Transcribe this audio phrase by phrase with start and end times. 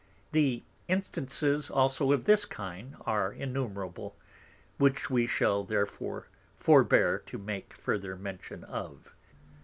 [0.31, 4.15] The Instances also of this kind are innumerable,
[4.79, 6.25] which we shall therefore
[6.57, 9.13] forbear to make further mention of.